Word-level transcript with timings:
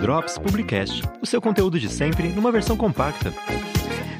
Drops 0.00 0.36
Publicast, 0.36 1.02
o 1.22 1.26
seu 1.26 1.40
conteúdo 1.40 1.78
de 1.78 1.88
sempre 1.88 2.28
numa 2.30 2.50
versão 2.50 2.76
compacta. 2.76 3.32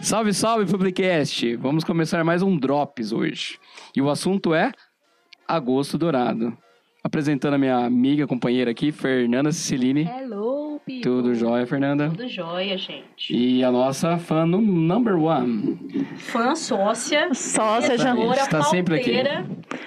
Salve, 0.00 0.32
salve, 0.32 0.70
Publicast! 0.70 1.56
Vamos 1.56 1.82
começar 1.82 2.22
mais 2.22 2.40
um 2.40 2.56
Drops 2.56 3.10
hoje. 3.10 3.58
E 3.96 4.00
o 4.00 4.08
assunto 4.08 4.54
é 4.54 4.70
Agosto 5.48 5.98
Dourado. 5.98 6.56
Apresentando 7.02 7.54
a 7.54 7.58
minha 7.58 7.78
amiga, 7.78 8.28
companheira 8.28 8.70
aqui, 8.70 8.92
Fernanda 8.92 9.50
Ciciline. 9.50 10.04
Hello, 10.04 10.80
people. 10.86 11.02
Tudo 11.02 11.34
jóia, 11.34 11.66
Fernanda? 11.66 12.10
Tudo 12.10 12.28
jóia, 12.28 12.78
gente. 12.78 13.32
E 13.34 13.64
a 13.64 13.72
nossa 13.72 14.18
fã 14.18 14.46
no 14.46 14.60
number 14.60 15.16
one. 15.16 15.78
Fã 16.16 16.54
sócia. 16.54 17.34
Sócia 17.34 17.98
já, 17.98 18.14
Está 18.14 18.62
sempre 18.62 19.00
aqui. 19.00 19.12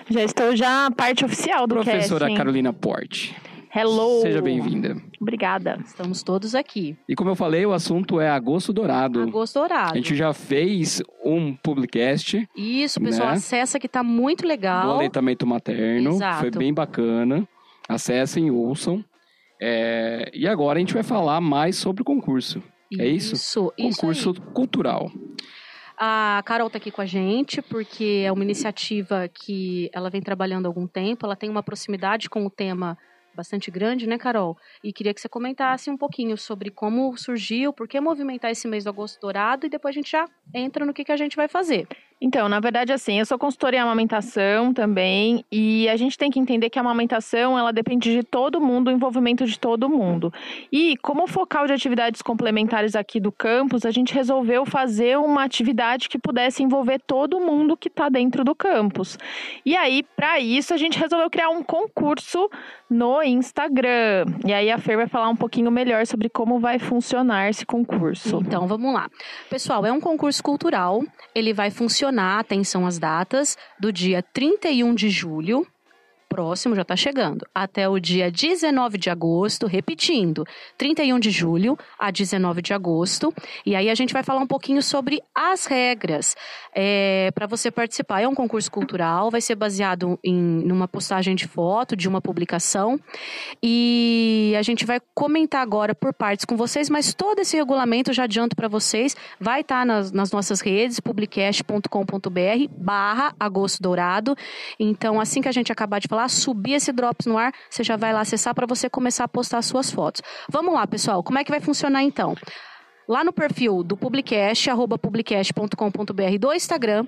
Já 0.09 0.23
estou 0.23 0.55
já 0.55 0.87
a 0.87 0.91
parte 0.91 1.23
oficial 1.25 1.67
do 1.67 1.75
Professora 1.75 2.25
casting. 2.25 2.35
Carolina 2.37 2.73
Porte. 2.73 3.35
Hello. 3.73 4.21
Seja 4.21 4.41
bem-vinda. 4.41 4.97
Obrigada. 5.21 5.77
Estamos 5.85 6.23
todos 6.23 6.55
aqui. 6.55 6.97
E 7.07 7.13
como 7.15 7.29
eu 7.29 7.35
falei, 7.35 7.63
o 7.67 7.71
assunto 7.73 8.19
é 8.19 8.27
Agosto 8.27 8.73
Dourado. 8.73 9.21
Agosto 9.21 9.59
Dourado. 9.59 9.93
A 9.93 9.95
gente 9.95 10.15
já 10.15 10.33
fez 10.33 11.03
um 11.23 11.55
publicast 11.55 12.47
Isso, 12.57 12.99
pessoal, 12.99 13.27
Né? 13.29 13.33
acessa 13.35 13.79
que 13.79 13.87
tá 13.87 14.01
muito 14.01 14.41
do 14.41 14.47
legal. 14.47 14.95
aleitamento 14.95 15.45
materno. 15.45 16.11
Exato. 16.11 16.39
Foi 16.39 16.49
bem 16.51 16.73
bacana. 16.73 17.47
Acessem, 17.87 18.49
ouçam. 18.49 19.05
É, 19.61 20.31
E 20.33 20.47
agora 20.47 20.77
a 20.77 20.79
gente 20.79 20.93
vai 20.95 21.03
falar 21.03 21.39
mais 21.39 21.75
sobre 21.75 22.01
o 22.01 22.05
concurso. 22.05 22.63
É 22.97 23.05
isso? 23.05 23.35
Isso, 23.35 23.71
isso 23.77 23.99
concurso 24.01 24.29
aí. 24.31 24.53
cultural. 24.53 25.11
A 26.01 26.41
Carol 26.45 26.69
tá 26.69 26.77
aqui 26.77 26.91
com 26.91 27.01
a 27.01 27.05
gente 27.05 27.61
porque 27.61 28.23
é 28.25 28.31
uma 28.31 28.45
iniciativa 28.45 29.27
que 29.27 29.89
ela 29.93 30.09
vem 30.09 30.21
trabalhando 30.21 30.65
há 30.65 30.69
algum 30.69 30.87
tempo. 30.87 31.25
Ela 31.25 31.35
tem 31.35 31.49
uma 31.49 31.61
proximidade 31.61 32.29
com 32.29 32.45
o 32.45 32.49
tema 32.49 32.97
bastante 33.35 33.69
grande, 33.69 34.07
né, 34.07 34.17
Carol? 34.17 34.57
E 34.81 34.93
queria 34.93 35.13
que 35.13 35.19
você 35.19 35.27
comentasse 35.27 35.89
um 35.89 35.97
pouquinho 35.97 36.37
sobre 36.37 36.71
como 36.71 37.17
surgiu, 37.17 37.73
por 37.73 37.85
que 37.85 37.99
movimentar 37.99 38.49
esse 38.49 38.65
mês 38.65 38.85
do 38.85 38.89
Agosto 38.89 39.19
Dourado 39.19 39.65
e 39.65 39.69
depois 39.69 39.93
a 39.93 39.97
gente 39.97 40.09
já 40.09 40.25
entra 40.55 40.85
no 40.85 40.93
que, 40.93 41.03
que 41.03 41.11
a 41.11 41.17
gente 41.17 41.35
vai 41.35 41.49
fazer. 41.49 41.85
Então, 42.21 42.49
na 42.49 42.59
verdade, 42.59 42.91
assim, 42.91 43.19
eu 43.19 43.25
sou 43.25 43.39
consultora 43.39 43.77
em 43.77 43.79
amamentação 43.79 44.73
também, 44.73 45.45
e 45.49 45.87
a 45.87 45.95
gente 45.95 46.17
tem 46.17 46.29
que 46.29 46.39
entender 46.39 46.69
que 46.69 46.77
a 46.77 46.81
amamentação, 46.81 47.57
ela 47.57 47.71
depende 47.71 48.11
de 48.11 48.23
todo 48.23 48.59
mundo, 48.59 48.89
o 48.89 48.91
envolvimento 48.91 49.45
de 49.45 49.57
todo 49.57 49.89
mundo. 49.89 50.33
E 50.69 50.97
como 50.97 51.27
focal 51.27 51.65
de 51.65 51.73
atividades 51.73 52.21
complementares 52.21 52.93
aqui 52.95 53.21
do 53.21 53.31
campus, 53.31 53.85
a 53.85 53.91
gente 53.91 54.13
resolveu 54.13 54.65
fazer 54.65 55.17
uma 55.17 55.45
atividade 55.45 56.09
que 56.09 56.19
pudesse 56.19 56.61
envolver 56.61 56.99
todo 56.99 57.39
mundo 57.39 57.77
que 57.77 57.87
está 57.87 58.09
dentro 58.09 58.43
do 58.43 58.53
campus. 58.53 59.17
E 59.65 59.77
aí, 59.77 60.03
para 60.15 60.41
isso, 60.41 60.73
a 60.73 60.77
gente 60.77 60.99
resolveu 60.99 61.29
criar 61.29 61.49
um 61.49 61.63
concurso 61.63 62.49
no 62.89 63.23
Instagram. 63.23 64.25
E 64.45 64.51
aí 64.51 64.69
a 64.69 64.77
Fer 64.77 64.97
vai 64.97 65.07
falar 65.07 65.29
um 65.29 65.35
pouquinho 65.35 65.71
melhor 65.71 66.05
sobre 66.05 66.27
como 66.27 66.59
vai 66.59 66.79
funcionar 66.79 67.49
esse 67.49 67.65
concurso. 67.65 68.41
Então, 68.45 68.67
vamos 68.67 68.93
lá. 68.93 69.09
Pessoal, 69.49 69.85
é 69.85 69.91
um 69.91 70.01
concurso 70.01 70.43
cultural. 70.43 71.01
Ele 71.33 71.53
vai 71.53 71.69
funcionar, 71.69 72.08
atenção 72.39 72.85
às 72.85 72.97
datas, 72.97 73.57
do 73.79 73.91
dia 73.91 74.21
31 74.21 74.95
de 74.95 75.09
julho, 75.09 75.65
próximo, 76.39 76.73
já 76.73 76.83
está 76.83 76.95
chegando, 76.95 77.45
até 77.53 77.89
o 77.89 77.99
dia 77.99 78.31
19 78.31 78.97
de 78.97 79.09
agosto, 79.09 79.67
repetindo, 79.67 80.45
31 80.77 81.19
de 81.19 81.29
julho 81.29 81.77
a 81.99 82.09
19 82.11 82.61
de 82.61 82.73
agosto. 82.73 83.33
E 83.65 83.75
aí 83.75 83.89
a 83.89 83.93
gente 83.93 84.13
vai 84.13 84.23
falar 84.23 84.39
um 84.39 84.47
pouquinho 84.47 84.81
sobre 84.81 85.21
as 85.35 85.65
regras 85.65 86.37
para 87.35 87.45
você 87.45 87.69
participar. 87.69 88.21
É 88.21 88.27
um 88.27 88.33
concurso 88.33 88.71
cultural, 88.71 89.29
vai 89.29 89.41
ser 89.41 89.55
baseado 89.55 90.17
em 90.23 90.39
numa 90.39 90.87
postagem 90.87 91.35
de 91.35 91.45
foto, 91.45 91.93
de 91.93 92.07
uma 92.07 92.21
publicação. 92.21 92.97
E 93.61 94.53
a 94.57 94.61
gente 94.61 94.85
vai 94.85 95.01
comentar 95.13 95.61
agora 95.61 95.93
por 95.93 96.13
partes 96.13 96.45
com 96.45 96.55
vocês, 96.55 96.89
mas 96.89 97.13
todo 97.13 97.39
esse 97.39 97.57
regulamento, 97.57 98.13
já 98.13 98.23
adianto 98.23 98.55
para 98.55 98.69
vocês, 98.69 99.13
vai 99.39 99.59
estar 99.59 99.85
nas, 99.85 100.13
nas 100.13 100.31
nossas 100.31 100.61
redes, 100.61 101.01
publicast.com.br 101.01 101.89
barra 102.71 103.35
agosto 103.37 103.81
dourado. 103.81 104.37
Então, 104.79 105.19
assim 105.19 105.41
que 105.41 105.49
a 105.49 105.51
gente 105.51 105.69
acabar 105.69 105.99
de 105.99 106.07
falar, 106.07 106.28
subir 106.29 106.73
esse 106.73 106.91
Drops 106.91 107.25
no 107.25 107.37
ar, 107.37 107.51
você 107.69 107.83
já 107.83 107.97
vai 107.97 108.13
lá 108.13 108.21
acessar 108.21 108.53
para 108.55 108.65
você 108.65 108.89
começar 108.89 109.23
a 109.25 109.27
postar 109.27 109.61
suas 109.61 109.91
fotos. 109.91 110.21
Vamos 110.49 110.73
lá, 110.73 110.85
pessoal, 110.87 111.23
como 111.23 111.39
é 111.39 111.43
que 111.43 111.51
vai 111.51 111.59
funcionar 111.59 112.03
então? 112.03 112.35
Lá 113.07 113.23
no 113.23 113.33
perfil 113.33 113.83
do 113.83 113.97
Publicast, 113.97 114.69
arroba 114.69 114.97
publicast.com.br 114.97 116.37
do 116.39 116.53
Instagram, 116.53 117.07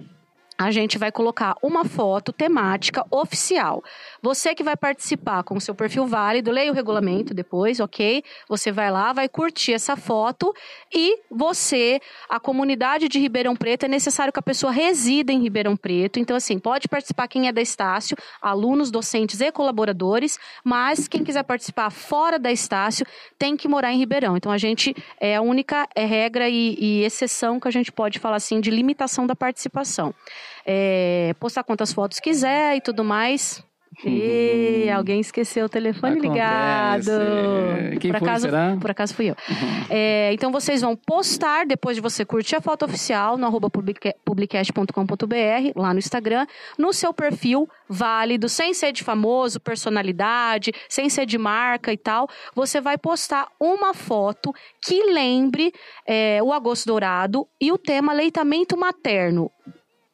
a 0.65 0.71
gente 0.71 0.97
vai 0.97 1.11
colocar 1.11 1.55
uma 1.61 1.83
foto 1.83 2.31
temática 2.31 3.05
oficial. 3.09 3.83
Você 4.21 4.53
que 4.53 4.63
vai 4.63 4.75
participar 4.75 5.43
com 5.43 5.55
o 5.55 5.61
seu 5.61 5.73
perfil 5.73 6.05
válido, 6.05 6.51
leia 6.51 6.71
o 6.71 6.75
regulamento 6.75 7.33
depois, 7.33 7.79
ok? 7.79 8.23
Você 8.47 8.71
vai 8.71 8.91
lá, 8.91 9.11
vai 9.11 9.27
curtir 9.27 9.73
essa 9.73 9.95
foto 9.95 10.53
e 10.93 11.19
você, 11.29 11.99
a 12.29 12.39
comunidade 12.39 13.07
de 13.07 13.19
Ribeirão 13.19 13.55
Preto, 13.55 13.85
é 13.85 13.87
necessário 13.87 14.31
que 14.31 14.39
a 14.39 14.43
pessoa 14.43 14.71
resida 14.71 15.33
em 15.33 15.41
Ribeirão 15.41 15.75
Preto. 15.75 16.19
Então, 16.19 16.37
assim, 16.37 16.59
pode 16.59 16.87
participar 16.87 17.27
quem 17.27 17.47
é 17.47 17.51
da 17.51 17.61
Estácio, 17.61 18.15
alunos, 18.41 18.91
docentes 18.91 19.41
e 19.41 19.51
colaboradores, 19.51 20.37
mas 20.63 21.07
quem 21.07 21.23
quiser 21.23 21.43
participar 21.43 21.89
fora 21.89 22.37
da 22.37 22.51
Estácio 22.51 23.05
tem 23.39 23.57
que 23.57 23.67
morar 23.67 23.91
em 23.91 23.97
Ribeirão. 23.97 24.37
Então, 24.37 24.51
a 24.51 24.57
gente 24.57 24.95
é 25.19 25.35
a 25.35 25.41
única 25.41 25.87
é, 25.95 26.05
regra 26.05 26.47
e, 26.47 26.75
e 26.79 27.03
exceção 27.03 27.59
que 27.59 27.67
a 27.67 27.71
gente 27.71 27.91
pode 27.91 28.19
falar 28.19 28.35
assim 28.35 28.59
de 28.61 28.69
limitação 28.69 29.25
da 29.25 29.35
participação. 29.35 30.13
É, 30.65 31.33
postar 31.39 31.63
quantas 31.63 31.93
fotos 31.93 32.19
quiser 32.19 32.75
e 32.75 32.81
tudo 32.81 33.03
mais. 33.03 33.63
E 34.05 34.89
alguém 34.89 35.19
esqueceu 35.19 35.65
o 35.65 35.69
telefone 35.69 36.13
Acontece. 36.13 36.29
ligado. 37.11 37.99
Quem 37.99 38.11
por 38.11 38.19
foi, 38.19 38.27
acaso, 38.29 38.45
será? 38.45 38.77
Por 38.79 38.89
acaso 38.91 39.13
fui 39.13 39.29
eu. 39.29 39.35
É, 39.89 40.31
então 40.33 40.51
vocês 40.51 40.81
vão 40.81 40.95
postar, 40.95 41.65
depois 41.65 41.97
de 41.97 42.01
você 42.01 42.23
curtir 42.23 42.55
a 42.55 42.61
foto 42.61 42.85
oficial, 42.85 43.37
no 43.37 43.45
arroba 43.45 43.69
publica- 43.69 44.15
publicast.com.br, 44.25 45.71
lá 45.75 45.93
no 45.93 45.99
Instagram, 45.99 46.47
no 46.77 46.93
seu 46.93 47.13
perfil 47.13 47.69
válido, 47.87 48.47
sem 48.47 48.73
ser 48.73 48.91
de 48.93 49.03
famoso, 49.03 49.59
personalidade, 49.59 50.71
sem 50.87 51.09
ser 51.09 51.25
de 51.25 51.37
marca 51.37 51.91
e 51.91 51.97
tal, 51.97 52.29
você 52.55 52.79
vai 52.79 52.97
postar 52.97 53.49
uma 53.59 53.93
foto 53.93 54.53
que 54.81 55.03
lembre 55.11 55.73
é, 56.07 56.39
o 56.41 56.53
Agosto 56.53 56.87
Dourado 56.87 57.45
e 57.59 57.71
o 57.71 57.77
tema 57.77 58.13
leitamento 58.13 58.77
materno. 58.77 59.51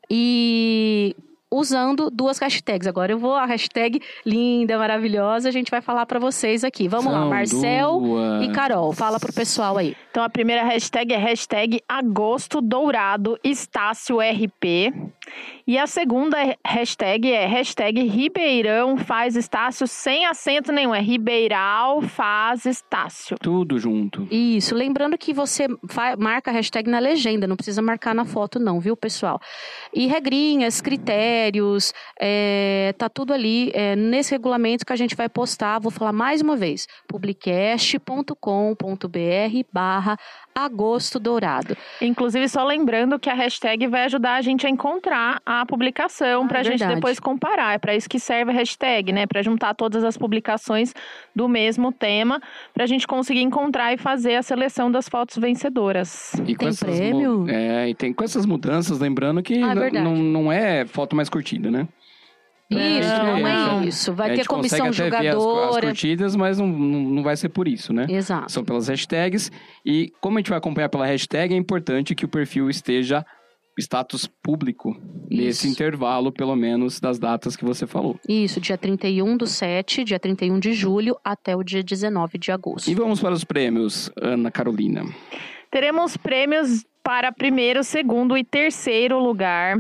E 0.09 1.15
usando 1.51 2.09
duas 2.09 2.37
hashtags. 2.39 2.87
Agora 2.87 3.11
eu 3.11 3.17
vou 3.17 3.33
a 3.33 3.45
hashtag 3.45 4.01
linda, 4.25 4.77
maravilhosa, 4.77 5.49
a 5.49 5.51
gente 5.51 5.71
vai 5.71 5.81
falar 5.81 6.05
pra 6.05 6.19
vocês 6.19 6.63
aqui. 6.63 6.87
Vamos 6.87 7.11
lá, 7.11 7.19
São 7.21 7.29
Marcel 7.29 7.99
duas. 7.99 8.43
e 8.43 8.51
Carol, 8.51 8.91
fala 8.93 9.19
pro 9.19 9.33
pessoal 9.33 9.77
aí. 9.77 9.95
Então 10.11 10.23
a 10.23 10.29
primeira 10.29 10.63
hashtag 10.63 11.13
é 11.13 11.17
hashtag 11.17 11.81
Agosto 11.87 12.61
Dourado 12.61 13.39
Estácio 13.43 14.17
RP. 14.19 14.93
E 15.65 15.77
a 15.77 15.85
segunda 15.85 16.37
hashtag 16.65 17.31
é 17.31 17.45
hashtag 17.45 18.01
Ribeirão 18.07 18.97
faz 18.97 19.35
Estácio 19.35 19.85
sem 19.85 20.25
acento 20.25 20.71
nenhum. 20.71 20.95
É 20.95 21.01
Ribeiral 21.01 22.01
faz 22.01 22.65
Estácio. 22.65 23.37
Tudo 23.37 23.77
junto. 23.77 24.27
Isso, 24.31 24.73
lembrando 24.73 25.17
que 25.17 25.33
você 25.33 25.67
marca 26.17 26.51
a 26.51 26.53
hashtag 26.53 26.89
na 26.89 26.99
legenda, 26.99 27.47
não 27.47 27.55
precisa 27.55 27.81
marcar 27.81 28.15
na 28.15 28.23
foto 28.25 28.59
não, 28.59 28.79
viu, 28.79 28.95
pessoal? 28.95 29.39
E 29.93 30.07
regrinhas, 30.07 30.79
critérios, 30.79 31.93
é, 32.19 32.93
tá 32.97 33.09
tudo 33.09 33.33
ali 33.33 33.71
é, 33.73 33.95
nesse 33.95 34.31
regulamento 34.31 34.85
que 34.85 34.93
a 34.93 34.97
gente 34.97 35.15
vai 35.15 35.27
postar, 35.27 35.79
vou 35.79 35.91
falar 35.91 36.13
mais 36.13 36.41
uma 36.41 36.55
vez, 36.55 36.87
publicast.com.br 37.07 38.37
barra 39.71 40.17
agosto 40.65 41.19
dourado. 41.19 41.77
Inclusive, 42.01 42.49
só 42.49 42.65
lembrando 42.65 43.19
que 43.19 43.29
a 43.29 43.33
hashtag 43.33 43.87
vai 43.87 44.05
ajudar 44.05 44.35
a 44.35 44.41
gente 44.41 44.65
a 44.65 44.69
encontrar 44.69 45.41
a 45.45 45.65
publicação 45.65 46.43
Ah, 46.43 46.47
para 46.47 46.59
a 46.59 46.63
gente 46.63 46.79
verdade. 46.79 46.95
depois 46.95 47.19
comparar. 47.19 47.75
É 47.75 47.77
para 47.77 47.95
isso 47.95 48.09
que 48.09 48.19
serve 48.19 48.51
a 48.51 48.53
hashtag, 48.55 49.11
né? 49.11 49.25
Para 49.27 49.41
juntar 49.41 49.73
todas 49.75 50.03
as 50.03 50.17
publicações 50.17 50.93
do 51.35 51.47
mesmo 51.47 51.91
tema, 51.91 52.41
para 52.73 52.83
a 52.83 52.87
gente 52.87 53.05
conseguir 53.07 53.41
encontrar 53.41 53.93
e 53.93 53.97
fazer 53.97 54.35
a 54.35 54.41
seleção 54.43 54.89
das 54.91 55.07
fotos 55.07 55.37
vencedoras. 55.37 56.33
E 56.45 56.53
com 56.55 56.59
Tem 56.59 56.67
essas 56.69 56.97
prêmio? 56.97 57.45
É, 57.49 57.89
e 57.89 57.93
tem 57.95 58.11
com 58.13 58.23
essas 58.23 58.45
mudanças, 58.45 58.99
lembrando 58.99 59.41
que 59.43 59.61
Ah, 59.61 59.73
é 59.73 59.91
não, 59.91 60.15
não 60.15 60.51
é 60.51 60.85
foto 60.85 61.15
mais 61.15 61.29
curtida, 61.29 61.69
né? 61.69 61.87
Isso, 62.69 63.09
não, 63.09 63.39
não. 63.39 63.81
é 63.81 63.85
isso. 63.85 64.13
Vai 64.13 64.33
a 64.33 64.35
ter 64.35 64.45
comissão 64.45 64.91
ver 64.91 65.13
as, 65.15 65.35
as 65.35 65.77
curtidas, 65.79 66.35
mas 66.35 66.57
não, 66.59 66.67
não, 66.67 67.23
vai 67.23 67.37
ser 67.37 67.49
por 67.49 67.67
isso, 67.67 67.93
né? 67.93 68.05
Exato. 68.09 68.51
São 68.51 68.63
pelas 68.63 68.89
hashtags. 68.89 69.49
E 69.85 70.11
como 70.19 70.37
a 70.37 70.41
gente 70.41 70.49
vai 70.49 70.57
acompanhar 70.57 70.89
pela 70.89 71.05
hashtag, 71.05 71.53
é 71.53 71.57
importante 71.57 72.13
que 72.13 72.25
o 72.25 72.27
perfil 72.27 72.69
esteja 72.69 73.25
status 73.79 74.27
público 74.43 74.99
nesse 75.29 75.67
Isso. 75.67 75.73
intervalo, 75.73 76.31
pelo 76.31 76.55
menos, 76.55 76.99
das 76.99 77.19
datas 77.19 77.55
que 77.55 77.63
você 77.63 77.85
falou. 77.85 78.19
Isso, 78.27 78.59
dia 78.59 78.77
31 78.77 79.37
do 79.37 79.45
7, 79.45 80.03
dia 80.03 80.19
31 80.19 80.59
de 80.59 80.73
julho, 80.73 81.15
até 81.23 81.55
o 81.55 81.63
dia 81.63 81.83
19 81.83 82.37
de 82.37 82.51
agosto. 82.51 82.89
E 82.89 82.95
vamos 82.95 83.19
para 83.19 83.33
os 83.33 83.43
prêmios, 83.43 84.11
Ana 84.19 84.51
Carolina. 84.51 85.05
Teremos 85.71 86.17
prêmios 86.17 86.85
para 87.07 87.31
primeiro, 87.31 87.85
segundo 87.85 88.37
e 88.37 88.43
terceiro 88.43 89.17
lugar. 89.17 89.77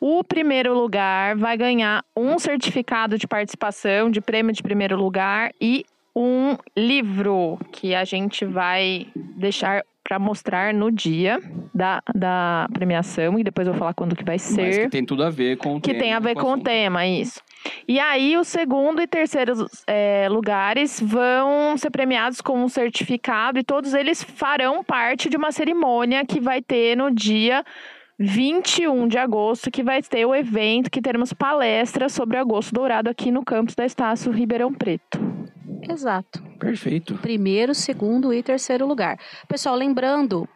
O 0.00 0.24
primeiro 0.24 0.72
lugar 0.72 1.36
vai 1.36 1.54
ganhar 1.54 2.02
um 2.16 2.38
certificado 2.38 3.18
de 3.18 3.26
participação, 3.28 4.10
de 4.10 4.18
prêmio 4.18 4.50
de 4.50 4.62
primeiro 4.62 4.96
lugar 4.96 5.50
e 5.60 5.84
um 6.16 6.56
livro 6.74 7.58
que 7.70 7.94
a 7.94 8.02
gente 8.06 8.46
vai 8.46 9.06
deixar 9.36 9.82
para 10.02 10.18
mostrar 10.18 10.72
no 10.72 10.90
dia 10.90 11.38
da, 11.74 12.02
da 12.14 12.66
premiação 12.72 13.38
e 13.38 13.44
depois 13.44 13.66
eu 13.66 13.74
vou 13.74 13.78
falar 13.78 13.92
quando 13.92 14.16
que 14.16 14.24
vai 14.24 14.36
Mas 14.36 14.42
ser. 14.42 14.84
que 14.84 14.88
tem 14.88 15.04
tudo 15.04 15.22
a 15.22 15.28
ver 15.28 15.58
com 15.58 15.76
o 15.76 15.80
Que 15.82 15.90
tema, 15.90 16.00
tem 16.02 16.12
a 16.14 16.18
ver 16.18 16.34
com 16.34 16.46
o 16.46 16.52
assunto. 16.52 16.64
tema, 16.64 17.06
isso. 17.06 17.42
E 17.86 17.98
aí, 17.98 18.36
o 18.36 18.44
segundo 18.44 19.02
e 19.02 19.06
terceiro 19.06 19.66
é, 19.86 20.28
lugares 20.30 21.00
vão 21.00 21.76
ser 21.76 21.90
premiados 21.90 22.40
com 22.40 22.62
um 22.62 22.68
certificado 22.68 23.58
e 23.58 23.64
todos 23.64 23.94
eles 23.94 24.22
farão 24.22 24.82
parte 24.82 25.28
de 25.28 25.36
uma 25.36 25.52
cerimônia 25.52 26.24
que 26.24 26.40
vai 26.40 26.62
ter 26.62 26.96
no 26.96 27.10
dia 27.10 27.64
21 28.18 29.08
de 29.08 29.16
agosto, 29.16 29.70
que 29.70 29.82
vai 29.82 30.02
ter 30.02 30.26
o 30.26 30.34
evento, 30.34 30.90
que 30.90 31.00
teremos 31.00 31.32
palestras 31.32 32.12
sobre 32.12 32.36
agosto 32.36 32.74
dourado 32.74 33.08
aqui 33.08 33.30
no 33.30 33.44
campus 33.44 33.74
da 33.74 33.86
Estácio 33.86 34.30
Ribeirão 34.30 34.72
Preto. 34.72 35.18
Exato. 35.88 36.42
Perfeito. 36.58 37.14
Primeiro, 37.14 37.74
segundo 37.74 38.32
e 38.32 38.42
terceiro 38.42 38.86
lugar. 38.86 39.18
Pessoal, 39.48 39.74
lembrando 39.74 40.46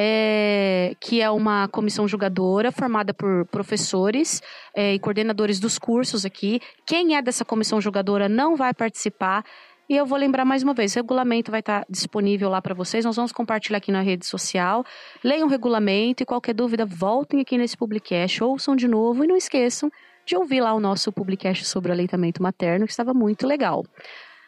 é, 0.00 0.94
que 1.00 1.20
é 1.20 1.28
uma 1.28 1.66
comissão 1.66 2.06
julgadora 2.06 2.70
formada 2.70 3.12
por 3.12 3.44
professores 3.46 4.40
é, 4.72 4.94
e 4.94 4.98
coordenadores 5.00 5.58
dos 5.58 5.76
cursos 5.76 6.24
aqui. 6.24 6.60
Quem 6.86 7.16
é 7.16 7.20
dessa 7.20 7.44
comissão 7.44 7.80
julgadora 7.80 8.28
não 8.28 8.54
vai 8.54 8.72
participar. 8.72 9.44
E 9.88 9.96
eu 9.96 10.06
vou 10.06 10.16
lembrar 10.16 10.44
mais 10.44 10.62
uma 10.62 10.72
vez, 10.72 10.92
o 10.92 10.96
regulamento 11.00 11.50
vai 11.50 11.58
estar 11.58 11.84
disponível 11.90 12.48
lá 12.48 12.62
para 12.62 12.74
vocês. 12.74 13.04
Nós 13.04 13.16
vamos 13.16 13.32
compartilhar 13.32 13.78
aqui 13.78 13.90
na 13.90 14.00
rede 14.00 14.24
social. 14.24 14.84
Leiam 15.24 15.48
o 15.48 15.50
regulamento 15.50 16.22
e 16.22 16.26
qualquer 16.26 16.54
dúvida, 16.54 16.86
voltem 16.86 17.40
aqui 17.40 17.58
nesse 17.58 17.76
Publicast, 17.76 18.44
ouçam 18.44 18.76
de 18.76 18.86
novo 18.86 19.24
e 19.24 19.26
não 19.26 19.36
esqueçam 19.36 19.90
de 20.24 20.36
ouvir 20.36 20.60
lá 20.60 20.74
o 20.74 20.80
nosso 20.80 21.10
Publicast 21.10 21.64
sobre 21.64 21.90
aleitamento 21.90 22.40
materno, 22.40 22.86
que 22.86 22.92
estava 22.92 23.12
muito 23.12 23.48
legal. 23.48 23.84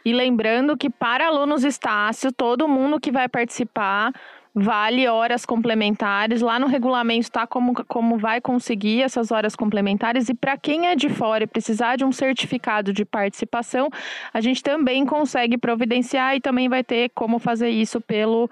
E 0.04 0.12
lembrando 0.12 0.76
que 0.76 0.88
para 0.88 1.26
alunos 1.26 1.64
Estácio, 1.64 2.30
todo 2.32 2.68
mundo 2.68 3.00
que 3.00 3.10
vai 3.10 3.28
participar 3.28 4.12
vale 4.54 5.06
horas 5.06 5.46
complementares. 5.46 6.40
Lá 6.40 6.58
no 6.58 6.66
regulamento 6.66 7.20
está 7.22 7.46
como, 7.46 7.72
como 7.86 8.18
vai 8.18 8.40
conseguir 8.40 9.02
essas 9.02 9.30
horas 9.30 9.54
complementares. 9.54 10.28
E 10.28 10.34
para 10.34 10.56
quem 10.56 10.86
é 10.88 10.96
de 10.96 11.08
fora 11.08 11.44
e 11.44 11.46
precisar 11.46 11.96
de 11.96 12.04
um 12.04 12.12
certificado 12.12 12.92
de 12.92 13.04
participação, 13.04 13.88
a 14.34 14.40
gente 14.40 14.62
também 14.62 15.06
consegue 15.06 15.56
providenciar 15.56 16.34
e 16.36 16.40
também 16.40 16.68
vai 16.68 16.82
ter 16.82 17.10
como 17.14 17.38
fazer 17.38 17.70
isso 17.70 18.00
pelo, 18.00 18.50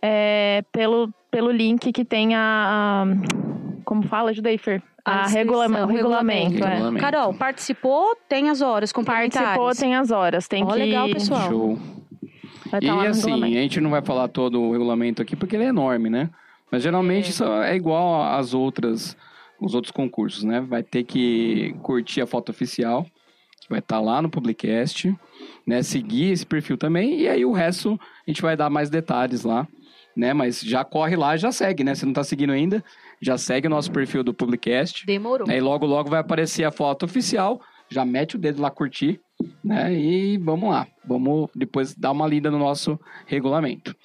é, 0.00 0.62
pelo, 0.72 1.12
pelo 1.30 1.50
link 1.50 1.92
que 1.92 2.04
tem 2.04 2.34
a. 2.34 3.04
a- 3.06 3.82
como 3.84 4.02
fala, 4.04 4.30
ajuda 4.30 4.48
aí, 4.48 4.56
Fer. 4.56 4.82
A 5.04 5.26
inscrição, 5.26 5.38
regula 5.38 5.66
o 5.84 5.86
regulamento. 5.86 6.64
é. 6.64 6.68
Regulamento. 6.68 7.04
Carol, 7.04 7.34
participou, 7.34 8.16
tem 8.26 8.48
as 8.48 8.62
horas 8.62 8.90
complementares. 8.90 9.34
Participou, 9.58 9.74
tem 9.74 9.94
as 9.94 10.10
horas. 10.10 10.48
Tem 10.48 10.64
Ó, 10.64 10.68
que. 10.68 10.78
legal, 10.78 11.06
pessoal. 11.10 11.48
Show. 11.50 11.78
Vai 12.70 12.80
E 12.82 12.86
tá 12.86 13.08
assim, 13.08 13.56
a 13.56 13.60
gente 13.60 13.80
não 13.80 13.90
vai 13.90 14.02
falar 14.02 14.28
todo 14.28 14.60
o 14.60 14.72
regulamento 14.72 15.22
aqui 15.22 15.36
porque 15.36 15.56
ele 15.56 15.64
é 15.64 15.68
enorme, 15.68 16.10
né? 16.10 16.30
Mas 16.70 16.82
geralmente 16.82 17.30
isso 17.30 17.44
é 17.44 17.76
igual 17.76 18.22
às 18.22 18.52
outras, 18.52 19.16
os 19.60 19.74
outros 19.74 19.92
concursos, 19.92 20.42
né? 20.42 20.60
Vai 20.60 20.82
ter 20.82 21.04
que 21.04 21.74
curtir 21.82 22.20
a 22.20 22.26
foto 22.26 22.50
oficial, 22.50 23.04
que 23.60 23.68
vai 23.68 23.78
estar 23.78 24.00
lá 24.00 24.20
no 24.20 24.28
Publicast, 24.28 25.14
né? 25.66 25.82
Seguir 25.82 26.32
esse 26.32 26.44
perfil 26.44 26.76
também, 26.76 27.20
e 27.20 27.28
aí 27.28 27.44
o 27.44 27.52
resto 27.52 27.98
a 28.26 28.30
gente 28.30 28.42
vai 28.42 28.56
dar 28.56 28.70
mais 28.70 28.90
detalhes 28.90 29.44
lá, 29.44 29.68
né? 30.16 30.32
Mas 30.32 30.60
já 30.60 30.84
corre 30.84 31.16
lá, 31.16 31.36
já 31.36 31.52
segue, 31.52 31.84
né? 31.84 31.94
Se 31.94 32.04
não 32.04 32.12
tá 32.12 32.24
seguindo 32.24 32.52
ainda, 32.52 32.82
já 33.20 33.38
segue 33.38 33.66
o 33.66 33.70
nosso 33.70 33.92
perfil 33.92 34.24
do 34.24 34.34
Publicast. 34.34 35.06
Demorou. 35.06 35.48
Aí 35.48 35.60
logo, 35.60 35.86
logo 35.86 36.10
vai 36.10 36.20
aparecer 36.20 36.64
a 36.64 36.70
foto 36.70 37.04
oficial. 37.04 37.60
Já 37.88 38.04
mete 38.04 38.36
o 38.36 38.38
dedo 38.38 38.60
lá 38.62 38.70
curtir, 38.70 39.20
né? 39.64 39.92
E 39.94 40.36
vamos 40.36 40.70
lá. 40.70 40.86
Vamos 41.04 41.48
depois 41.54 41.94
dar 41.94 42.12
uma 42.12 42.26
lida 42.26 42.50
no 42.50 42.58
nosso 42.58 43.00
regulamento. 43.26 43.96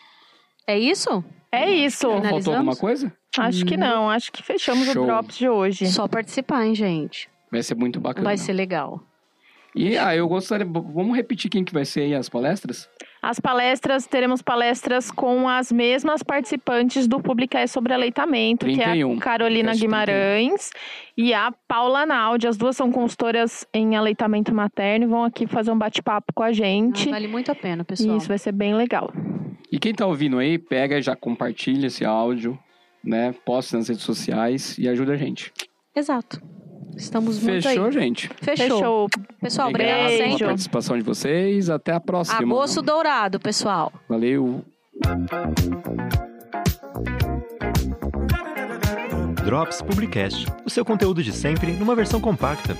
É 0.65 0.77
isso? 0.77 1.23
É 1.51 1.69
isso. 1.69 2.07
Faltou 2.21 2.53
alguma 2.53 2.75
coisa? 2.75 3.11
Acho 3.37 3.65
que 3.65 3.75
não. 3.75 4.09
Acho 4.09 4.31
que 4.31 4.41
fechamos 4.41 4.87
Show. 4.87 5.03
o 5.03 5.05
Drops 5.05 5.37
de 5.37 5.49
hoje. 5.49 5.87
Só 5.87 6.07
participar, 6.07 6.65
hein, 6.65 6.75
gente? 6.75 7.29
Vai 7.51 7.63
ser 7.63 7.75
muito 7.75 7.99
bacana. 7.99 8.23
Vai 8.23 8.37
ser 8.37 8.53
legal. 8.53 9.03
E 9.75 9.97
ah, 9.97 10.15
eu 10.15 10.27
gostaria. 10.27 10.65
Vamos 10.65 11.15
repetir 11.15 11.49
quem 11.49 11.63
que 11.63 11.73
vai 11.73 11.85
ser 11.85 12.01
aí 12.01 12.15
as 12.15 12.29
palestras? 12.29 12.89
As 13.21 13.39
palestras, 13.39 14.07
teremos 14.07 14.41
palestras 14.41 15.11
com 15.11 15.47
as 15.49 15.71
mesmas 15.71 16.23
participantes 16.23 17.05
do 17.07 17.19
Publicast 17.19 17.73
sobre 17.73 17.93
aleitamento, 17.93 18.65
que 18.65 18.81
é 18.81 18.85
31. 18.85 19.17
a 19.17 19.19
Carolina 19.19 19.73
Guimarães 19.73 20.71
e 21.17 21.33
a 21.33 21.51
Paula 21.67 22.05
Naldi. 22.05 22.47
As 22.47 22.55
duas 22.57 22.77
são 22.77 22.91
consultoras 22.91 23.67
em 23.73 23.97
aleitamento 23.97 24.53
materno 24.55 25.05
e 25.05 25.07
vão 25.07 25.23
aqui 25.25 25.45
fazer 25.45 25.71
um 25.71 25.77
bate-papo 25.77 26.31
com 26.33 26.43
a 26.43 26.53
gente. 26.53 27.09
Ah, 27.09 27.11
vale 27.11 27.27
muito 27.27 27.51
a 27.51 27.55
pena, 27.55 27.83
pessoal. 27.83 28.15
isso 28.17 28.27
vai 28.27 28.37
ser 28.37 28.53
bem 28.53 28.73
legal. 28.73 29.11
E 29.71 29.77
quem 29.77 29.93
tá 29.93 30.05
ouvindo 30.05 30.37
aí, 30.39 30.57
pega 30.57 30.97
e 30.97 31.01
já 31.01 31.15
compartilha 31.15 31.87
esse 31.87 32.05
áudio, 32.05 32.57
né? 33.03 33.35
Posta 33.45 33.77
nas 33.77 33.89
redes 33.89 34.03
sociais 34.03 34.77
e 34.77 34.87
ajuda 34.87 35.13
a 35.13 35.17
gente. 35.17 35.51
Exato. 35.95 36.41
Estamos 36.99 37.41
muito 37.41 37.63
Fechou, 37.63 37.85
aí. 37.85 37.91
gente? 37.93 38.29
Fechou. 38.41 38.77
Fechou. 38.77 39.09
Pessoal, 39.41 39.69
Obrigado 39.69 40.09
pela 40.09 40.39
participação 40.39 40.97
de 40.97 41.03
vocês. 41.03 41.69
Até 41.69 41.93
a 41.93 41.99
próxima. 41.99 42.39
Agosto 42.39 42.81
dourado, 42.81 43.39
pessoal. 43.39 43.91
Valeu. 44.07 44.63
Drops 49.45 49.81
Publicast, 49.81 50.45
o 50.65 50.69
seu 50.69 50.83
conteúdo 50.83 51.23
de 51.23 51.31
sempre 51.31 51.71
numa 51.71 51.95
versão 51.95 52.19
compacta. 52.19 52.75